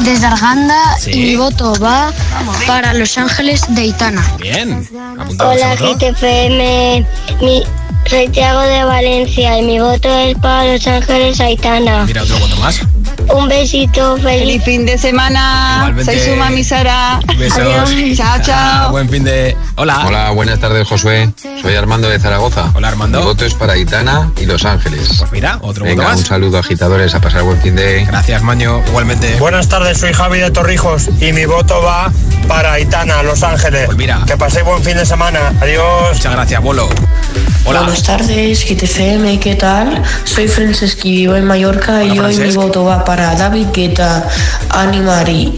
desde 0.00 0.26
Arganda 0.26 0.96
Sí. 0.98 1.12
y 1.12 1.16
mi 1.18 1.36
voto 1.36 1.74
va 1.80 2.12
para 2.66 2.92
Los 2.94 3.16
Ángeles 3.16 3.62
de 3.68 3.84
Itana. 3.84 4.24
Bien. 4.38 4.88
Hola. 5.38 5.76
GTFM. 5.76 7.06
Mi, 7.40 7.62
soy 8.10 8.28
Tiago 8.28 8.60
de 8.62 8.82
Valencia 8.84 9.58
y 9.58 9.62
mi 9.62 9.78
voto 9.78 10.08
es 10.18 10.36
para 10.38 10.72
Los 10.72 10.86
Ángeles 10.86 11.40
Aitana. 11.40 12.04
Mira, 12.06 12.22
otro 12.24 12.38
voto 12.40 12.56
más. 12.56 12.80
Un 13.28 13.48
besito, 13.48 14.16
feliz 14.18 14.62
fin 14.64 14.84
de 14.84 14.98
semana. 14.98 15.76
Igualmente. 15.78 16.18
Soy 16.18 16.32
su 16.32 16.36
mami 16.36 16.64
Sara. 16.64 17.20
Besos. 17.38 17.58
Adiós. 17.60 18.16
Chao, 18.16 18.26
Ah, 18.34 18.40
chao. 18.42 18.90
buen 18.90 19.08
fin 19.08 19.22
de. 19.22 19.56
Hola. 19.76 20.04
Hola, 20.06 20.30
buenas 20.30 20.58
tardes, 20.58 20.88
Josué. 20.88 21.30
Soy 21.62 21.76
Armando 21.76 22.08
de 22.08 22.18
Zaragoza. 22.18 22.72
Hola, 22.74 22.88
Armando. 22.88 23.18
Mi 23.20 23.24
voto 23.24 23.44
es 23.44 23.54
para 23.54 23.76
Itana 23.76 24.30
y 24.40 24.46
Los 24.46 24.64
Ángeles. 24.64 25.08
Pues 25.18 25.30
mira, 25.32 25.56
otro 25.62 25.84
voto 25.84 25.84
Venga, 25.84 26.04
más. 26.04 26.18
un 26.18 26.26
saludo, 26.26 26.58
agitadores, 26.58 27.14
a 27.14 27.20
pasar 27.20 27.42
buen 27.42 27.60
fin 27.62 27.76
de... 27.76 28.04
Gracias, 28.06 28.42
Maño. 28.42 28.82
Igualmente. 28.88 29.36
Buenas 29.38 29.68
tardes, 29.68 29.98
soy 29.98 30.12
Javi 30.12 30.40
de 30.40 30.50
Torrijos 30.50 31.08
y 31.20 31.32
mi 31.32 31.44
voto 31.46 31.80
va 31.82 32.10
para 32.48 32.80
Itana, 32.80 33.22
Los 33.22 33.42
Ángeles. 33.44 33.86
Pues 33.86 33.96
mira. 33.98 34.20
Que 34.26 34.36
paséis 34.36 34.64
buen 34.64 34.82
fin 34.82 34.96
de 34.96 35.06
semana. 35.06 35.52
Adiós. 35.60 36.14
Muchas 36.14 36.32
gracias, 36.32 36.60
Bolo. 36.62 36.88
Hola. 37.64 37.80
Buenas 38.00 38.26
tardes, 38.26 38.64
GTFM, 38.64 39.38
¿qué 39.40 39.56
tal? 39.56 40.02
Soy 40.24 40.48
Franceschi, 40.48 41.12
vivo 41.12 41.36
en 41.36 41.44
Mallorca 41.44 42.02
y 42.02 42.12
Hola, 42.12 42.28
hoy 42.28 42.38
mi 42.38 42.52
voto 42.52 42.82
va 42.82 43.04
para 43.04 43.34
David 43.34 43.66
Guetta, 43.74 44.26
Annie 44.70 45.02
Marie 45.02 45.52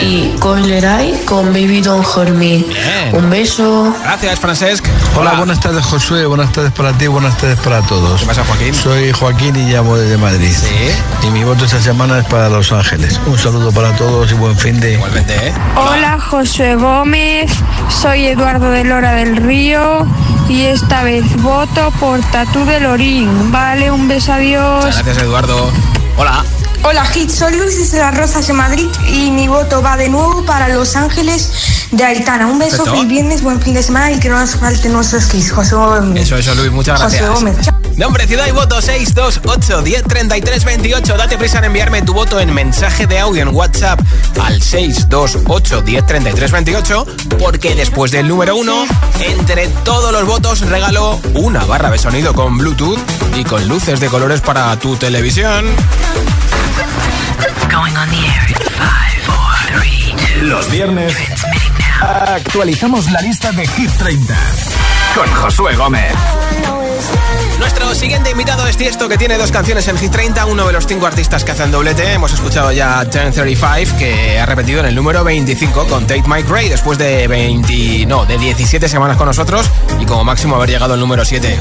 y 0.00 0.28
Coileray 0.38 1.24
con 1.24 1.46
Baby 1.46 1.80
Don't 1.80 2.06
Hurt 2.06 2.30
Me. 2.30 2.58
Bien. 2.58 2.64
Un 3.12 3.28
beso. 3.28 3.92
Gracias, 4.04 4.38
Francesc. 4.38 4.86
Hola, 5.16 5.32
buenas 5.32 5.58
tardes 5.58 5.84
Josué, 5.84 6.26
buenas 6.26 6.52
tardes 6.52 6.70
para 6.70 6.92
ti, 6.92 7.08
buenas 7.08 7.36
tardes 7.36 7.58
para 7.58 7.82
todos. 7.82 8.20
¿Qué 8.20 8.26
pasa, 8.26 8.44
Joaquín? 8.44 8.72
Soy 8.72 9.10
Joaquín 9.10 9.56
y 9.56 9.72
llamo 9.72 9.96
desde 9.96 10.16
Madrid. 10.16 10.52
Sí. 10.52 11.26
Y 11.26 11.30
mi 11.32 11.42
voto 11.42 11.64
esta 11.64 11.82
semana 11.82 12.20
es 12.20 12.24
para 12.26 12.48
Los 12.48 12.70
Ángeles. 12.70 13.20
Un 13.26 13.36
saludo 13.36 13.72
para 13.72 13.96
todos 13.96 14.30
y 14.30 14.34
buen 14.34 14.56
fin 14.56 14.78
de... 14.78 14.92
Igualmente, 14.92 15.34
¿eh? 15.34 15.52
Hola 15.74 16.20
Josué 16.20 16.76
Gómez, 16.76 17.50
soy 17.88 18.28
Eduardo 18.28 18.70
de 18.70 18.84
Lora 18.84 19.14
del 19.14 19.36
Río 19.38 20.06
y 20.50 20.66
esta 20.66 21.04
vez 21.04 21.24
voto 21.42 21.92
por 22.00 22.20
Tatú 22.32 22.64
de 22.64 22.80
Lorín. 22.80 23.52
Vale, 23.52 23.90
un 23.90 24.08
beso, 24.08 24.32
adiós. 24.32 24.84
Muchas 24.84 25.04
gracias, 25.04 25.24
Eduardo. 25.24 25.70
Hola. 26.16 26.44
Hola 26.82 27.04
Hit, 27.04 27.30
soy 27.30 27.56
Luis 27.56 27.78
desde 27.78 27.98
Las 27.98 28.16
Rozas 28.16 28.46
de 28.46 28.54
Madrid 28.54 28.88
y 29.12 29.30
mi 29.30 29.46
voto 29.46 29.80
va 29.82 29.96
de 29.96 30.08
nuevo 30.08 30.44
para 30.44 30.68
Los 30.68 30.96
Ángeles 30.96 31.86
de 31.92 32.04
Aitana. 32.04 32.46
Un 32.46 32.58
beso, 32.58 32.78
Perfecto. 32.78 32.92
feliz 32.92 33.08
viernes, 33.08 33.42
buen 33.42 33.60
fin 33.60 33.74
de 33.74 33.82
semana 33.82 34.10
y 34.10 34.18
que 34.18 34.28
no 34.28 34.40
nos 34.40 34.56
falten 34.56 34.92
nuestros 34.92 35.32
hits. 35.32 35.52
Gómez. 35.52 36.24
Eso, 36.24 36.36
eso, 36.36 36.54
Luis. 36.54 36.72
Muchas 36.72 36.98
gracias. 36.98 37.28
Gómez. 37.28 37.56
chao. 37.60 37.79
Nombre, 38.00 38.26
ciudad 38.26 38.46
y 38.46 38.50
voto 38.52 38.80
628 38.80 39.82
1033 39.82 40.64
28. 40.64 41.16
Date 41.18 41.36
prisa 41.36 41.58
en 41.58 41.64
enviarme 41.64 42.00
tu 42.00 42.14
voto 42.14 42.40
en 42.40 42.54
mensaje 42.54 43.06
de 43.06 43.18
audio 43.18 43.42
en 43.42 43.54
WhatsApp 43.54 44.00
al 44.40 44.62
628 44.62 45.82
1033 45.82 46.50
28 46.50 47.06
porque 47.38 47.74
después 47.74 48.10
del 48.10 48.26
número 48.26 48.56
1, 48.56 48.86
entre 49.20 49.68
todos 49.84 50.12
los 50.12 50.24
votos 50.24 50.60
regalo 50.60 51.20
una 51.34 51.66
barra 51.66 51.90
de 51.90 51.98
sonido 51.98 52.32
con 52.32 52.56
Bluetooth 52.56 52.98
y 53.36 53.44
con 53.44 53.68
luces 53.68 54.00
de 54.00 54.08
colores 54.08 54.40
para 54.40 54.74
tu 54.78 54.96
televisión. 54.96 55.66
Going 57.70 57.94
on 57.98 58.08
the 58.08 58.16
air 58.16 58.48
in 58.48 58.56
five, 58.78 59.20
four, 59.26 59.78
three, 59.78 60.14
two. 60.16 60.46
Los 60.46 60.70
viernes 60.70 61.14
actualizamos 62.00 63.10
la 63.10 63.20
lista 63.20 63.52
de 63.52 63.66
Hit 63.66 63.90
30 63.98 64.34
con 65.14 65.30
Josué 65.34 65.76
Gómez. 65.76 66.14
Nuestro 67.60 67.94
siguiente 67.94 68.30
invitado 68.30 68.66
es 68.66 68.78
Tiesto, 68.78 69.06
que 69.06 69.18
tiene 69.18 69.36
dos 69.36 69.52
canciones 69.52 69.86
en 69.86 69.98
Hit 69.98 70.10
30, 70.10 70.46
uno 70.46 70.66
de 70.66 70.72
los 70.72 70.86
cinco 70.86 71.06
artistas 71.06 71.44
que 71.44 71.52
hacen 71.52 71.70
doblete. 71.70 72.14
Hemos 72.14 72.32
escuchado 72.32 72.72
ya 72.72 73.02
1035, 73.02 73.98
que 73.98 74.40
ha 74.40 74.46
repetido 74.46 74.80
en 74.80 74.86
el 74.86 74.94
número 74.94 75.22
25 75.22 75.86
con 75.86 76.06
Tate 76.06 76.24
My 76.26 76.42
Gray, 76.42 76.70
después 76.70 76.96
de 76.96 77.28
20, 77.28 78.06
no, 78.06 78.24
de 78.24 78.38
17 78.38 78.88
semanas 78.88 79.18
con 79.18 79.26
nosotros 79.26 79.70
y 80.00 80.06
como 80.06 80.24
máximo 80.24 80.56
haber 80.56 80.70
llegado 80.70 80.94
al 80.94 81.00
número 81.00 81.22
7. 81.22 81.58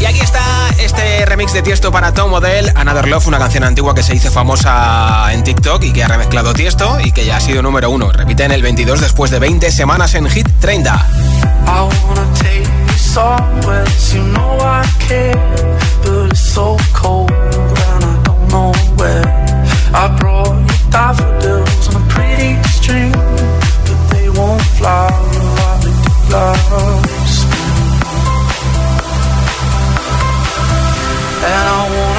Y 0.00 0.04
aquí 0.04 0.18
está 0.18 0.42
este 0.80 1.24
remix 1.24 1.52
de 1.52 1.62
Tiesto 1.62 1.92
para 1.92 2.12
Tom 2.12 2.28
Model, 2.28 2.72
Another 2.74 3.06
Love, 3.06 3.28
una 3.28 3.38
canción 3.38 3.62
antigua 3.62 3.94
que 3.94 4.02
se 4.02 4.16
hizo 4.16 4.32
famosa 4.32 5.32
en 5.32 5.44
TikTok 5.44 5.84
y 5.84 5.92
que 5.92 6.02
ha 6.02 6.08
remezclado 6.08 6.52
Tiesto 6.54 6.98
y 6.98 7.12
que 7.12 7.24
ya 7.24 7.36
ha 7.36 7.40
sido 7.40 7.62
número 7.62 7.88
uno. 7.88 8.10
Repite 8.10 8.42
en 8.42 8.50
el 8.50 8.62
22 8.62 9.00
después 9.00 9.30
de 9.30 9.38
20 9.38 9.70
semanas 9.70 10.16
en 10.16 10.28
Hit 10.28 10.48
30. 10.58 10.92
I 10.92 11.88
wanna 12.04 12.34
take 12.34 12.64
you 12.64 12.98
somewhere 12.98 13.84
you 14.12 14.22
know 14.32 14.58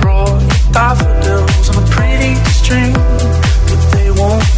brought 0.00 0.40
daffodils 0.72 1.68
on 1.70 1.82
a 1.82 1.86
pretty 1.88 2.34
string, 2.58 2.92
but 2.92 3.80
they 3.92 4.10
won't. 4.10 4.50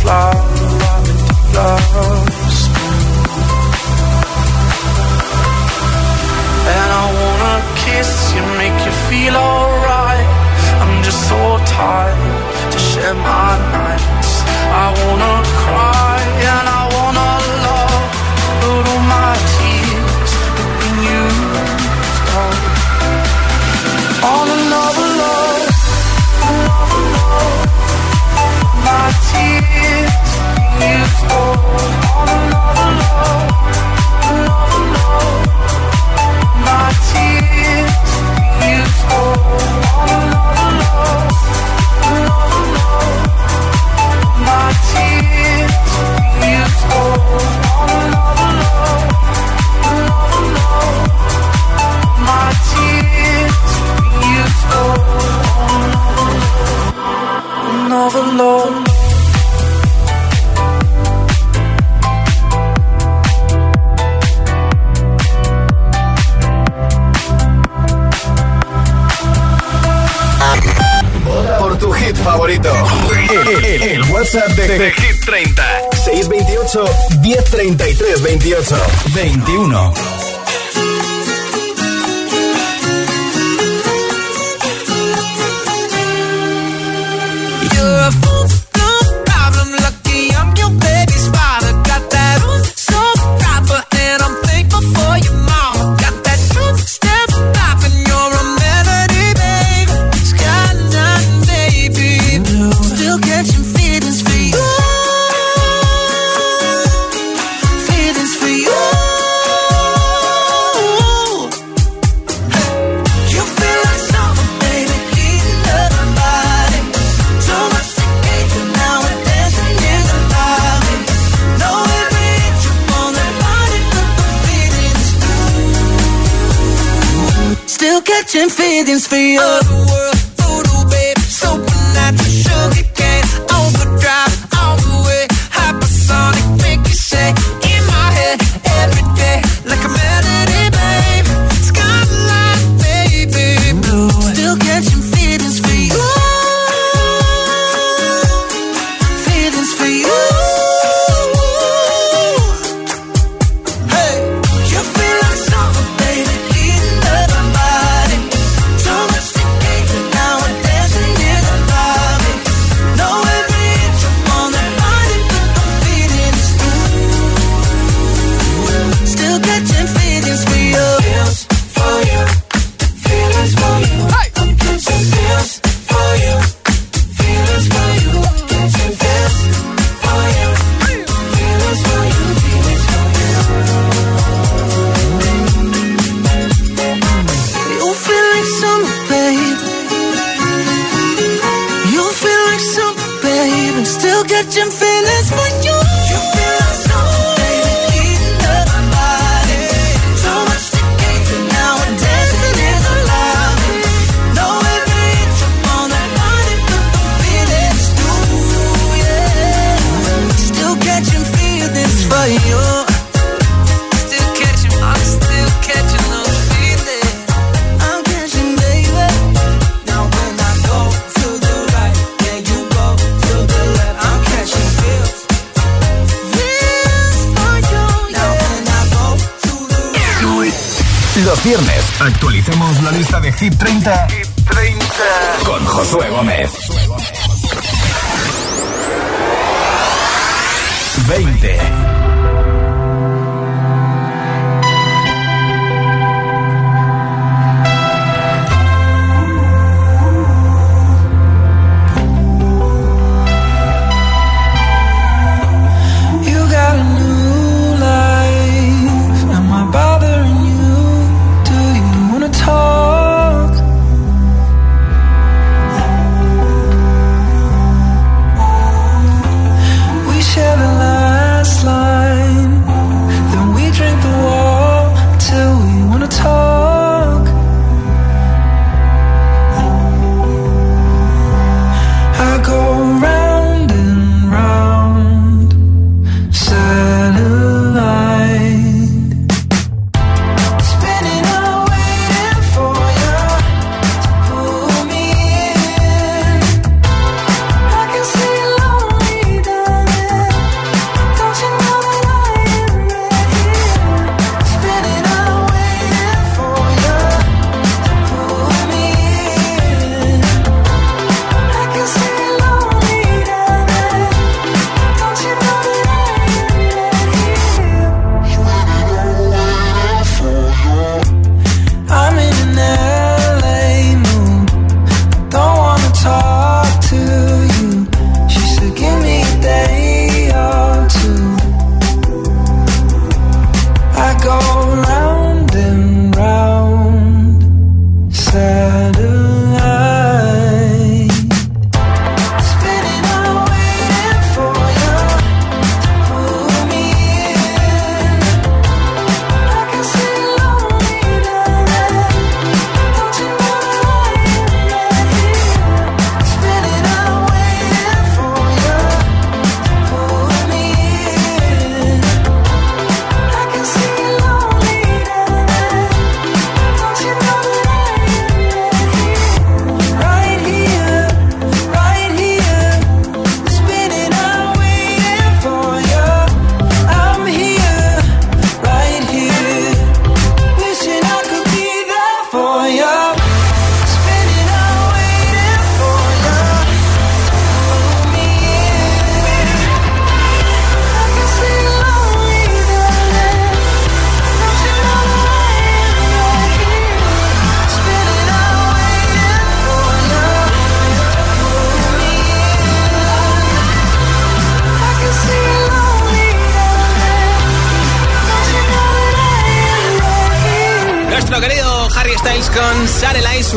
And 6.65 6.91
I 7.01 7.05
wanna 7.21 7.57
kiss 7.85 8.35
you, 8.35 8.43
make 8.57 8.79
you 8.87 8.93
feel 9.09 9.35
alright. 9.37 10.27
I'm 10.83 11.03
just 11.03 11.29
so 11.29 11.59
tired 11.67 12.73
to 12.73 12.79
share 12.79 13.15
my 13.15 13.59
nights. 13.73 14.43
I 14.85 14.87
wanna 15.01 15.35
cry 15.63 16.02
Oh. 31.25 31.52
De, 74.67 74.79
de, 74.79 74.93
Hit 74.93 75.25
30. 75.25 75.63
628 76.05 76.83
1033 77.21 78.23
28 78.23 78.77
21. 79.15 80.12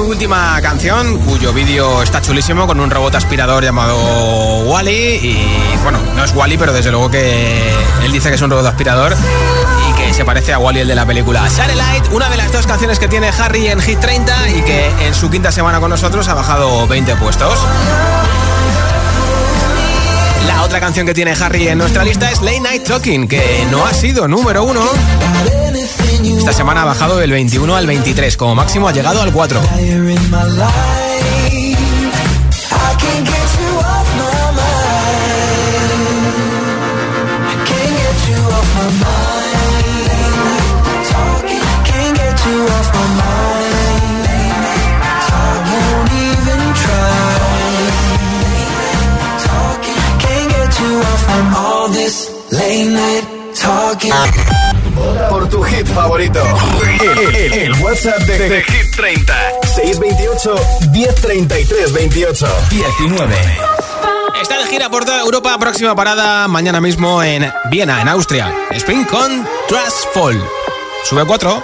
Última 0.06 0.60
canción, 0.62 1.18
cuyo 1.20 1.51
vídeo 1.51 2.03
está 2.03 2.22
chulísimo 2.22 2.68
con 2.68 2.80
un 2.80 2.89
robot 2.89 3.16
aspirador 3.16 3.64
llamado 3.64 3.95
Wally. 4.66 4.91
Y 4.91 5.47
bueno, 5.84 5.99
no 6.16 6.24
es 6.24 6.34
Wally, 6.34 6.58
pero 6.58 6.74
desde 6.74 6.91
luego 6.91 7.10
que 7.10 7.74
él 8.03 8.12
dice 8.12 8.30
que 8.30 8.36
es 8.36 8.41
un 8.41 8.51
robot 8.51 8.66
aspirador 8.68 9.16
y 9.89 9.93
que 9.93 10.14
se 10.14 10.24
parece 10.24 10.53
a 10.53 10.60
Wally 10.60 10.82
el 10.82 10.88
de 10.88 10.95
la 10.95 11.06
película. 11.06 11.49
Satellite, 11.49 12.10
una 12.12 12.30
de 12.30 12.38
las 12.38 12.51
dos 12.51 12.68
canciones 12.68 12.99
que 12.99 13.08
tiene 13.08 13.30
Harry 13.30 13.68
en 13.68 13.82
Hit 13.82 13.99
30 13.99 14.49
y 14.49 14.62
que 14.62 14.89
en 15.01 15.14
su 15.14 15.30
quinta 15.30 15.51
semana 15.51 15.80
con 15.80 15.89
nosotros 15.89 16.28
ha 16.28 16.34
bajado 16.36 16.88
20 16.88 17.16
puestos. 17.16 17.60
La 20.45 20.64
otra 20.64 20.80
canción 20.80 21.08
que 21.08 21.14
tiene 21.14 21.32
Harry 21.32 21.68
en 21.68 21.80
nuestra 21.80 22.03
lista 22.03 22.30
es 22.32 22.41
Late 22.41 22.60
Night 22.60 22.84
Talking, 22.84 23.28
que 23.28 23.66
no 23.72 23.86
ha 23.86 23.93
sido 23.93 24.28
número 24.28 24.64
uno. 24.64 24.82
Esta 26.46 26.58
semana 26.58 26.84
ha 26.84 26.86
bajado 26.86 27.18
del 27.18 27.32
21 27.32 27.76
al 27.76 27.88
23, 27.88 28.38
como 28.38 28.54
máximo 28.54 28.88
ha 28.88 28.91
llegado 28.91 29.20
al 29.20 29.34
4. 29.34 29.62
Por 55.30 55.49
tu 55.49 55.62
hit 55.64 55.88
favorito. 55.88 56.41
El, 57.01 57.53
el 57.53 57.74
WhatsApp 57.84 58.20
de, 58.20 58.49
de, 58.49 58.64
Hit 58.64 58.95
30. 58.95 59.34
628 59.76 60.56
1033 60.91 61.93
28 61.93 62.47
19. 62.70 63.36
Está 64.41 64.58
de 64.58 64.66
gira 64.66 64.89
por 64.89 65.06
toda 65.06 65.22
Europa. 65.22 65.58
Próxima 65.60 65.95
parada 65.95 66.47
mañana 66.47 66.82
mismo 66.82 67.22
en 67.24 67.51
Viena, 67.70 68.01
en 68.01 68.10
Austria. 68.10 68.53
Spring 68.72 69.06
con 69.06 69.47
Trust 69.68 70.14
Fall. 70.14 70.41
Sube 71.03 71.26
4. 71.26 71.64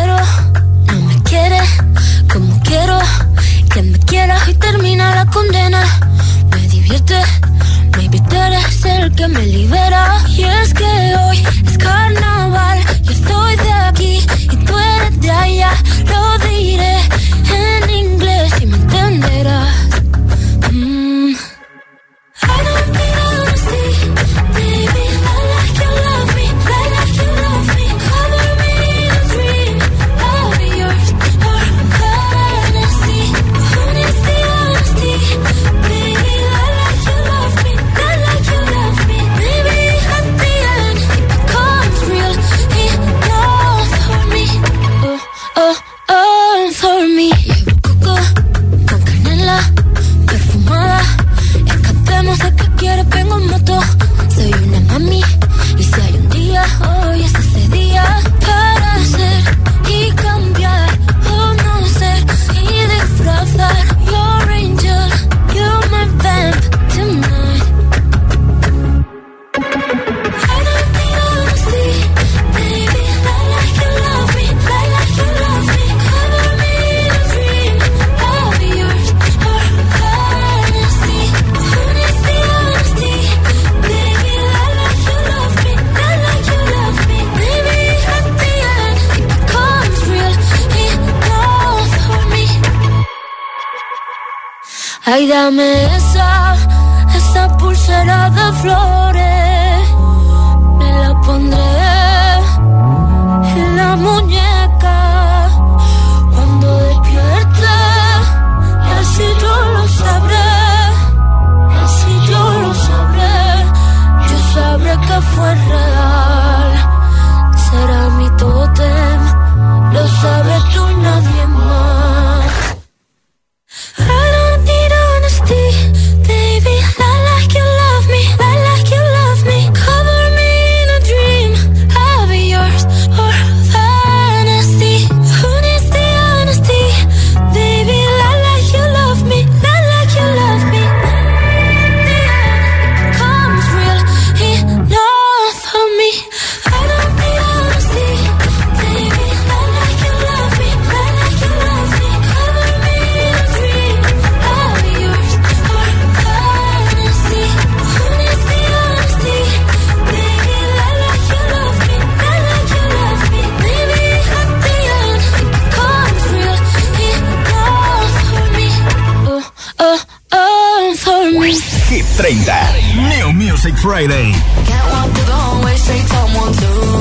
Friday. 173.81 174.31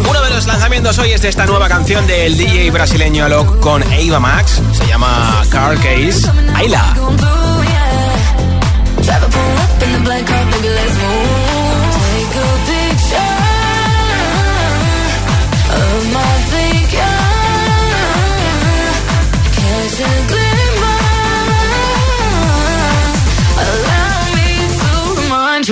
Uno 0.08 0.22
de 0.22 0.30
los 0.30 0.46
lanzamientos 0.46 0.98
hoy 0.98 1.12
es 1.12 1.20
de 1.20 1.28
esta 1.28 1.44
nueva 1.44 1.68
canción 1.68 2.06
del 2.06 2.38
DJ 2.38 2.70
brasileño 2.70 3.26
Alok 3.26 3.60
con 3.60 3.82
Ava 3.82 4.18
Max. 4.18 4.62
Se 4.72 4.86
llama 4.86 5.42
Car 5.50 5.76
Case. 5.76 6.26
Ayla. 6.54 6.94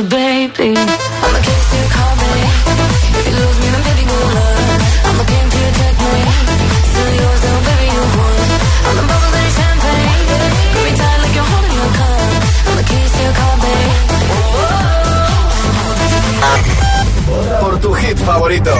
Baby, 0.08 0.97
Por 17.60 17.80
tu 17.80 17.92
hit 17.94 18.18
favorito. 18.18 18.70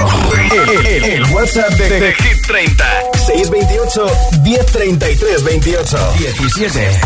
El, 0.50 0.86
el- 0.86 1.04
el 1.04 1.24
WhatsApp 1.32 1.70
de, 1.72 2.00
de 2.00 2.14
Hit 2.14 2.46
30. 2.46 2.84
628 3.28 4.06
1033 4.42 5.44
28 5.44 5.98
17. 6.18 7.00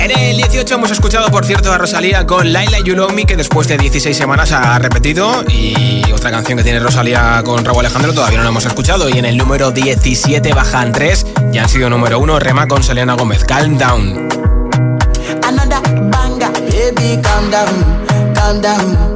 En 0.00 0.10
el 0.10 0.36
18 0.36 0.74
hemos 0.74 0.90
escuchado, 0.90 1.30
por 1.30 1.46
cierto, 1.46 1.72
a 1.72 1.78
Rosalía 1.78 2.26
con 2.26 2.52
Laila 2.52 2.80
You 2.80 2.94
Love 2.94 3.14
Me, 3.14 3.24
que 3.24 3.36
después 3.36 3.66
de 3.66 3.78
16 3.78 4.14
semanas 4.14 4.52
ha 4.52 4.78
repetido. 4.78 5.44
Y 5.48 6.02
otra 6.12 6.30
canción 6.30 6.58
que 6.58 6.64
tiene 6.64 6.78
Rosalía 6.78 7.42
con 7.42 7.64
Raúl 7.64 7.80
Alejandro 7.80 8.12
todavía 8.12 8.36
no 8.36 8.44
la 8.44 8.50
hemos 8.50 8.66
escuchado. 8.66 9.08
Y 9.08 9.16
en 9.16 9.24
el 9.24 9.38
número 9.38 9.70
17 9.70 10.52
bajan 10.52 10.92
3, 10.92 11.26
ya 11.52 11.62
han 11.62 11.68
sido 11.70 11.88
número 11.88 12.18
1, 12.18 12.38
Rema 12.38 12.68
con 12.68 12.82
Selena 12.82 13.14
Gómez. 13.14 13.42
Calm 13.44 13.78
Down. 13.78 14.28
Another 15.42 15.80
banger, 16.10 16.52
baby, 16.52 17.18
calm 17.22 17.50
down, 17.50 18.34
calm 18.34 18.60
down. 18.60 19.15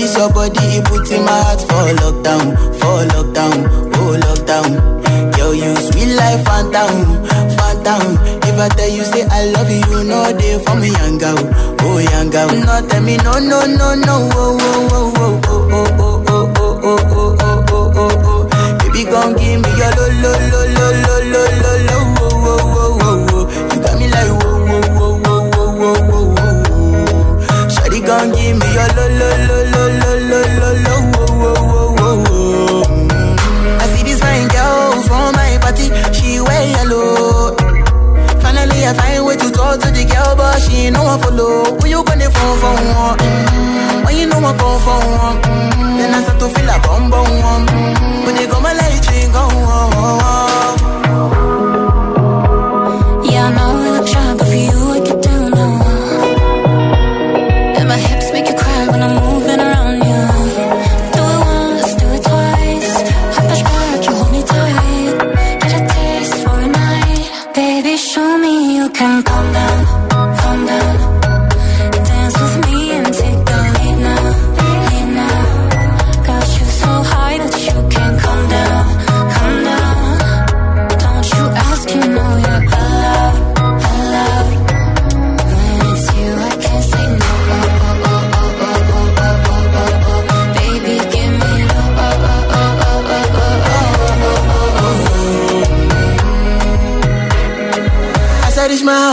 This 0.00 0.16
your 0.16 0.32
body, 0.32 0.56
it 0.80 0.84
puts 0.86 1.10
in 1.10 1.24
my 1.26 1.30
heart 1.44 1.60
for 1.60 1.84
lockdown, 2.00 2.56
for 2.80 3.04
lockdown, 3.12 3.68
oh 4.00 4.16
lockdown. 4.16 5.36
Yo, 5.36 5.52
you 5.52 5.76
sweet 5.76 6.14
life, 6.16 6.42
phantom, 6.46 7.20
phantom. 7.56 8.16
If 8.48 8.56
I 8.58 8.68
tell 8.70 8.88
you 8.88 9.04
say 9.04 9.26
I 9.30 9.44
love 9.52 9.68
you, 9.68 9.84
you 9.92 10.04
know 10.04 10.32
they 10.32 10.58
for 10.64 10.74
me, 10.76 10.88
young 10.88 11.18
girl, 11.18 11.36
oh 11.84 11.98
young 11.98 12.30
girl. 12.30 12.48
No, 12.48 12.80
tell 12.88 13.02
me 13.02 13.18
no, 13.18 13.32
no, 13.38 13.66
no, 13.66 13.94
no, 13.94 14.28
oh, 14.32 14.56
oh, 14.58 14.88
oh, 14.90 15.40
oh, 15.44 15.68
oh, 15.74 15.92
oh, 16.00 16.24
oh, 16.28 16.48
oh, 16.56 16.80
oh, 16.82 16.96
oh, 17.12 17.36
oh, 17.38 17.64
oh, 17.68 17.92
oh, 17.94 18.24
oh. 18.24 18.78
Baby, 18.80 19.04
gon' 19.04 19.36
give 19.36 19.60
me 19.60 19.68
your 19.76 19.92
lo, 20.00 20.06
lo, 20.24 20.32
lo, 20.48 20.60
lo, 20.64 20.86
lo, 20.96 21.16
lo, 21.28 21.42
lo, 21.60 21.72
lo, 21.84 21.96
oh, 22.16 22.40
oh, 22.48 22.64
oh, 22.72 23.04
oh, 23.04 23.36
oh. 23.36 23.44
You 23.68 23.78
got 23.84 23.94
me 24.00 24.06
like 24.08 24.32
whoa, 24.40 24.64
whoa, 24.96 25.20
whoa, 25.20 25.44
whoa, 25.76 26.24
whoa. 26.40 26.64
Shawty 27.68 28.00
gon' 28.00 28.32
give 28.32 28.56
me 28.56 28.66
your 28.72 28.88
lo, 28.96 29.04
lo, 29.20 29.28
lo, 29.46 29.58
lo, 29.60 29.69
oh, 29.98 31.12
oh, 31.18 31.56
oh, 31.70 31.96
oh, 31.98 32.24
oh. 32.28 33.78
I 33.80 33.84
see 33.94 34.02
this 34.04 34.20
fine 34.20 34.48
girl 34.48 35.02
from 35.02 35.32
my 35.34 35.58
party, 35.60 35.86
she 36.14 36.40
wear 36.40 36.62
yellow. 36.70 37.56
Finally, 38.40 38.86
I 38.86 38.92
find 38.94 39.24
way 39.26 39.36
to 39.36 39.50
talk 39.50 39.80
to 39.80 39.90
the 39.90 40.04
girl, 40.04 40.36
but 40.36 40.58
she 40.62 40.90
no 40.90 41.02
one 41.04 41.20
follow. 41.20 41.64
Who 41.80 41.86
you 41.88 42.04
gonna 42.04 42.30
phone 42.30 42.58
for 42.62 42.74
one? 42.94 43.18
When 44.04 44.16
you 44.16 44.26
know 44.26 44.38
I 44.38 44.52
come 44.56 44.80
for 44.86 44.98
one, 44.98 45.36
mm. 45.42 45.98
then 45.98 46.14
I 46.14 46.22
start 46.22 46.38
to 46.40 46.48
feel 46.48 46.68
a 46.70 46.78
bum 46.80 47.10
bum 47.10 47.28
one. 47.40 47.66
Mm. 47.66 48.24
When 48.26 48.34
they 48.36 48.46
go 48.46 48.60
my 48.60 48.72
light, 48.72 49.06
you 49.14 49.28
go 49.32 49.44
Yeah, 49.50 51.09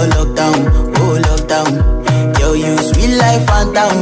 for 0.00 0.06
lockdown, 0.16 0.58
oh 0.96 1.20
lockdown. 1.28 1.72
Yo, 2.40 2.52
you 2.54 2.76
sweet 2.78 3.16
life, 3.16 3.44
phantom, 3.46 3.96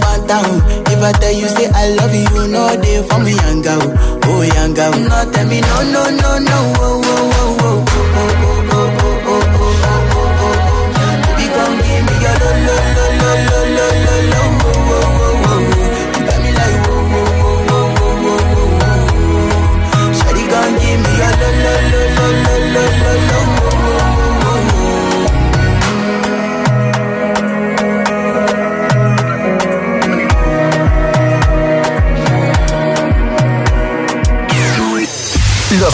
phantom. 0.00 0.46
If 0.86 1.02
I 1.02 1.12
tell 1.18 1.32
you 1.32 1.48
say 1.48 1.66
I 1.74 1.88
love 1.98 2.14
you, 2.14 2.46
know 2.52 2.76
they 2.76 3.02
for 3.08 3.18
me, 3.18 3.32
young 3.34 3.62
girl, 3.62 3.82
oh 4.24 4.42
young 4.42 4.74
girl. 4.74 4.92
No, 4.92 5.30
tell 5.32 5.46
me 5.48 5.60
no, 5.60 5.82
no, 5.90 6.02
no, 6.10 6.38
no, 6.38 6.58
oh, 6.78 7.02
oh, 7.04 7.32
oh, 7.34 7.58
oh, 7.60 7.84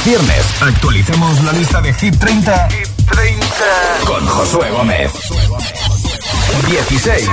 viernes 0.08 0.46
actualicemos 0.62 1.44
la 1.44 1.52
lista 1.52 1.82
de 1.82 1.92
Hit 1.92 2.18
30, 2.18 2.68
Hit 2.70 2.88
30. 3.10 3.46
con 4.06 4.26
Josué 4.26 4.70
Gómez. 4.70 5.12
16. 6.66 7.28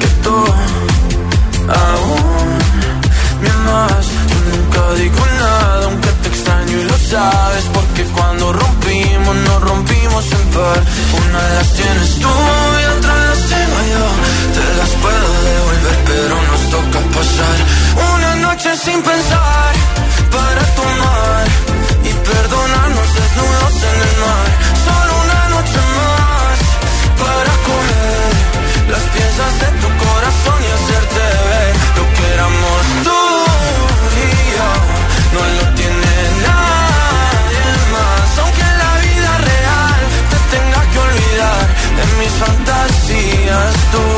que 0.00 0.06
tú 0.24 0.36
aún 1.68 2.58
me 3.42 3.50
amas. 3.50 4.06
Nunca 4.48 4.94
digo 4.94 5.26
nada, 5.40 5.84
aunque 5.84 6.08
te 6.08 6.28
extraño 6.28 6.78
y 6.80 6.84
lo 6.84 6.96
sabes. 6.96 7.64
Porque 7.74 8.02
cuando 8.16 8.52
rompimos, 8.54 9.36
nos 9.36 9.60
rompimos 9.60 10.24
en 10.32 10.48
par. 10.54 10.82
Una 11.28 11.42
de 11.42 11.54
las 11.54 11.72
tienes 11.74 12.14
tú 12.18 12.28
y 12.28 12.96
otra 12.96 13.14
las 13.14 13.38
tengo 13.40 13.78
yo. 13.92 14.27
Puedo 15.02 15.32
devolver, 15.50 15.98
pero 16.06 16.34
nos 16.50 16.62
toca 16.70 17.00
pasar 17.16 17.56
una 18.14 18.34
noche 18.36 18.70
sin 18.76 19.02
pensar 19.02 19.72
para 20.30 20.62
tomar 20.80 21.44
y 22.04 22.12
perdonarnos 22.30 23.08
desnudos 23.18 23.74
en 23.90 23.98
el 24.08 24.14
mar. 24.24 24.48
Solo 24.86 25.12
una 25.24 25.42
noche 25.54 25.80
más 25.98 26.56
para 27.22 27.52
comer 27.68 28.30
las 28.92 29.04
piezas 29.14 29.52
de 29.62 29.68
tu 29.82 29.88
corazón 30.04 30.58
y 30.66 30.70
hacerte 30.76 31.22
ver 31.50 31.72
lo 31.98 32.04
que 32.14 32.24
éramos 32.34 32.80
tú 33.06 33.20
y 34.24 34.28
yo. 34.56 34.70
No 35.34 35.42
lo 35.58 35.64
tiene 35.78 36.12
nadie 36.48 37.66
más, 37.94 38.28
aunque 38.42 38.62
en 38.70 38.76
la 38.84 38.92
vida 39.06 39.32
real 39.50 40.00
te 40.30 40.38
tenga 40.56 40.80
que 40.90 40.98
olvidar. 41.08 41.62
En 42.02 42.10
mis 42.20 42.32
fantasías 42.42 43.74
tú 43.92 44.17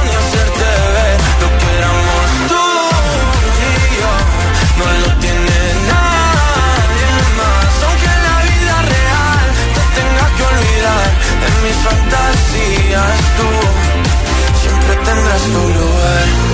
mis 11.71 11.83
fantasías 11.83 13.19
tú 13.37 13.47
siempre 14.61 14.95
tendrás 15.05 15.43
tu 15.43 15.69
lugar. 15.79 16.50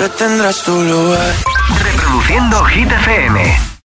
Siempre 0.00 0.08
tendrás 0.16 0.62
tu 0.62 0.82
lugar. 0.82 1.34
Reproduciendo 1.82 2.64
Hit 2.64 2.90
FM. 2.90 3.69